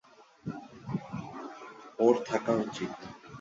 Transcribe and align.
ওর 1.99 2.15
থাকা 2.27 2.53
উচিত। 2.63 2.93